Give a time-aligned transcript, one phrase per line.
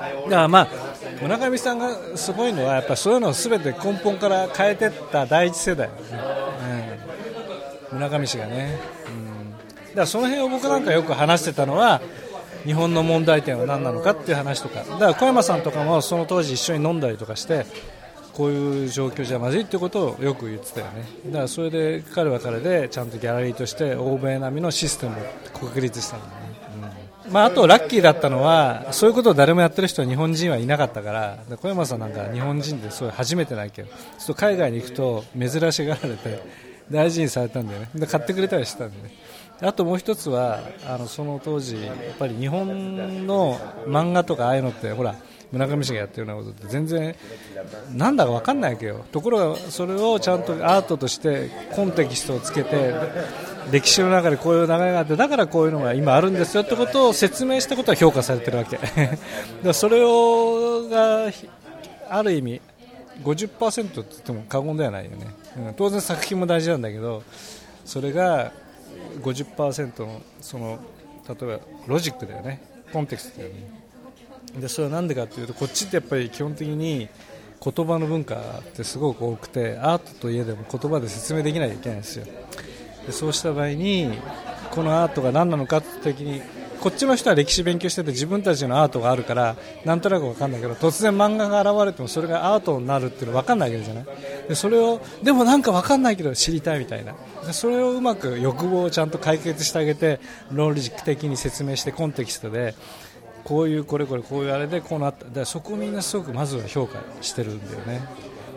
[0.00, 0.68] だからまあ
[1.20, 5.90] 村上さんがすごいのはやっぱそういうのをすべて根本から変えていった第一世代、
[7.90, 8.78] うん、村上氏がね、
[9.08, 12.00] うん、だからその辺を僕なんかよく話してたのは
[12.64, 14.80] 日本の問題点は何なのかっていう話とか。
[14.80, 17.66] だから小山さんとかもその当時一緒に飲んだりとかして
[18.32, 21.06] こういう状況じゃまずいってことをよく言ってたよね。
[21.26, 25.18] だからそれで彼は彼でちゃんとギャラリーとして欧米並みのシステムを
[25.58, 26.32] 確立したんだね、
[27.30, 36.42] まあ、あとラッキーだったのはそういうことを誰もやってる人は日本人はいなかったから小山さんなんか日本人でそういう初めてないけどそう海外に行くと珍しがられて
[36.90, 37.88] 大事にされたんだよね。
[37.94, 39.14] で買ってくれたりしたんでね。
[39.62, 45.14] あともう一つはあのその当時やっぱり日本の漫画とかああいうのってほら
[45.52, 47.14] 村上氏がやってるようなことって全然
[47.92, 49.04] なんだか分かんないわけよ。
[49.10, 52.94] ところがそれをちゃんとアートとしてコンテキストをつけて
[53.70, 58.78] 歴史の中でこういう流れがあってだからこういうのが今あるんですよってことを説明したことは評価されてるわけ。
[59.64, 61.30] だそれをが
[62.08, 62.60] ある意味
[63.22, 65.26] 50%って言っても過言ではないよね、
[65.56, 67.22] うん、当然作品も大事なんだけど
[67.84, 68.52] それが
[69.22, 70.78] 50%のその
[71.28, 72.60] 例えばロジックだよね。
[72.92, 73.89] コンテクストだよね。
[74.58, 77.08] でそれは何でかというとこっちってやっぱり基本的に
[77.62, 82.26] 言葉の文化ってすごく多くてアートといえども言葉で説明できないといけないんですよ。
[83.06, 84.18] でそうした場合に
[84.70, 86.42] このアートが何なのかって時に
[86.80, 94.04] こっちの人は歴史勉強してて自分たちのアートがあるからなんとなく分かんないけど突然漫画が現れてもそれがアートになるっていうのは分かんないわけじゃない。
[94.48, 97.14] でそれをでもなんか分かんないけど知りたいみたいな。
[97.46, 100.20] でそれをうまく欲望をちゃんと解決してあげて
[100.50, 102.74] 論理的に説明してコンテキストで
[103.44, 105.24] こういうこれこれこういうあれでこうなった。
[105.26, 108.00] でそこをみんなすごくまずは評価してるんだよね。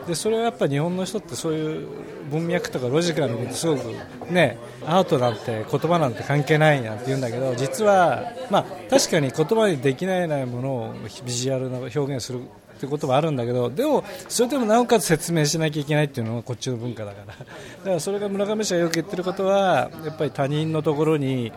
[0.07, 1.87] でそれはやっぱ日本の人ってそういう
[2.29, 3.95] 文脈とかロジカルなことすごく
[4.29, 10.93] ねアートなんて言葉なんて関係ないなんて言うんだけど実はまあ確かに言葉にできないものを
[11.25, 17.25] ビジュアルな表現するってこともあるんだけどでもそれでもなおかつ説明しなきゃいけないっていうのがこっちの文化だから。
[17.27, 17.45] だか
[17.85, 21.53] らそれが村上氏がよく言ってることはやっぱり他人のところに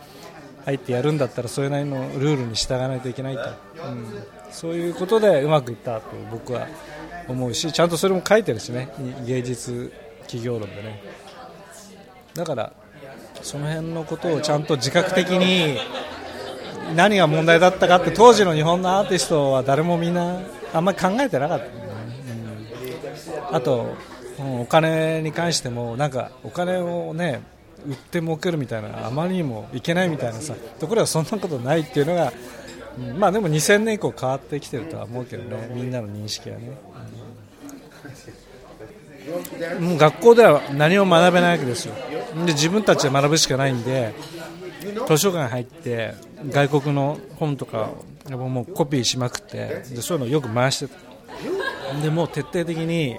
[0.66, 3.44] 入ってやるんだったらそれなりのルールに従わないといけないと、う
[3.94, 4.06] ん、
[4.50, 6.66] そういうことでうまくいったと僕は
[7.28, 8.92] 思うしちゃんとそれも書いてるしね。
[9.24, 11.00] 芸術企業論でね。
[12.34, 12.72] だから
[13.42, 15.78] その辺のことをちゃんと自覚的に
[16.96, 20.40] 何が問題だったかって当時の日本のアーティストは誰もみんな
[20.74, 21.70] あんまり考えてなかった、ね
[23.48, 23.96] うん、あと
[24.60, 27.40] お金に関してもなんかお金をね
[27.86, 32.32] 売って儲けるみたいなあまりにもいけないみたいなさところはそんなことないっていうのが、
[32.98, 36.78] うん、まあでも2000年以降変わってきてるとは思うけどねみんなの認識はね、
[39.78, 41.94] うん、もう学校では何も学べないわけですよ。
[42.44, 44.14] で自分たちで学ぶしかないんで
[45.08, 46.14] 図書館入って
[46.50, 47.90] 外国の本とか
[48.30, 50.92] もうコピーしまくってでそういうのをよく回して
[52.02, 53.16] でもう徹底的に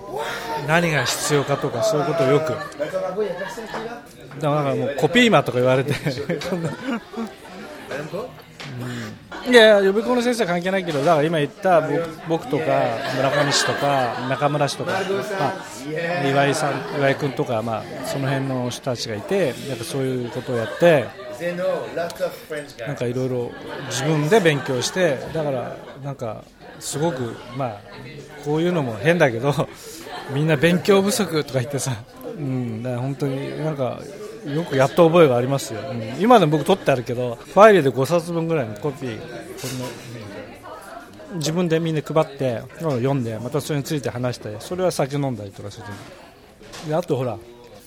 [0.67, 2.53] 何が必要かとかそういうことをよく。
[4.39, 5.93] だからもうコピーマンとか言われて。
[9.45, 11.81] うん、いや予備校の先生は関係ないけどだから今言った
[12.27, 12.65] 僕とか
[13.15, 21.07] 村上氏とか中村氏とか、まあ、岩井さん岩井君とか、まあ、その辺の人たちがいてやっぱそういうことをやって
[22.85, 23.51] なんかいろいろ
[23.89, 26.43] 自分で勉強してだからなんか
[26.79, 27.81] すごくまあ
[28.43, 29.53] こういうのも変だけど
[30.31, 31.95] みんな勉強不足とか言ってさ、
[32.37, 33.99] うん、だから本当になんか
[34.45, 39.23] よくやった覚えがありますよ、うん、今でも僕取ってあるけどファイルで5冊分ぐらいのコピーこ
[41.31, 45.85] の自分でみんな配って読んでまたそれについて話してそれは酒飲んだりとかする
[46.87, 47.37] であとほら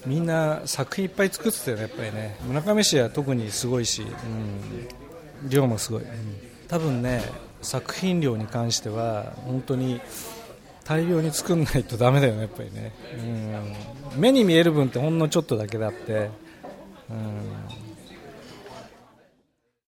[0.06, 2.36] みんな作品いっぱい作ってたよねやっぱりね。
[2.46, 4.02] 村上市は特にすごいし、
[5.42, 6.08] うん、量もすごい、うん、
[6.68, 7.22] 多分ね
[7.60, 10.00] 作品量に関しては本当に
[10.90, 12.92] 大量に作んないとダメだよねやっぱりね、
[14.12, 16.30] うん、目に見える分ってほんのちょっとだけであって。
[17.08, 17.89] うん。